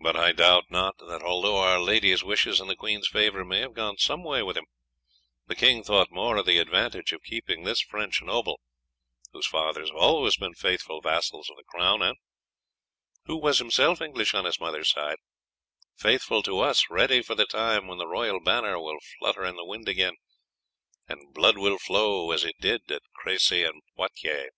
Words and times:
But 0.00 0.16
I 0.16 0.32
doubt 0.32 0.64
not 0.68 0.96
that, 0.98 1.22
although 1.22 1.58
our 1.58 1.78
lady's 1.78 2.24
wishes 2.24 2.58
and 2.58 2.68
the 2.68 2.74
queen's 2.74 3.06
favour 3.06 3.44
may 3.44 3.60
have 3.60 3.72
gone 3.72 3.96
some 3.98 4.24
way 4.24 4.42
with 4.42 4.56
him, 4.56 4.66
the 5.46 5.54
king 5.54 5.84
thought 5.84 6.10
more 6.10 6.36
of 6.38 6.46
the 6.46 6.58
advantage 6.58 7.12
of 7.12 7.22
keeping 7.22 7.62
this 7.62 7.80
French 7.80 8.20
noble, 8.20 8.58
whose 9.32 9.46
fathers 9.46 9.90
have 9.90 9.96
always 9.96 10.36
been 10.36 10.54
faithful 10.54 11.00
vassals 11.00 11.48
of 11.48 11.56
the 11.56 11.62
crown, 11.62 12.02
and 12.02 12.16
who 13.26 13.36
was 13.36 13.58
himself 13.60 14.00
English 14.02 14.34
on 14.34 14.44
his 14.44 14.58
mother's 14.58 14.90
side, 14.90 15.18
faithful 15.96 16.42
to 16.42 16.58
us, 16.58 16.90
ready 16.90 17.22
for 17.22 17.36
the 17.36 17.46
time 17.46 17.86
when 17.86 17.98
the 17.98 18.08
royal 18.08 18.40
banner 18.40 18.76
will 18.80 18.98
flutter 19.20 19.44
in 19.44 19.54
the 19.54 19.64
wind 19.64 19.88
again, 19.88 20.14
and 21.06 21.32
blood 21.32 21.58
will 21.58 21.78
flow 21.78 22.32
as 22.32 22.42
it 22.44 22.56
did 22.60 22.90
at 22.90 23.02
Cressy 23.14 23.62
and 23.62 23.82
Poitiers. 23.96 24.50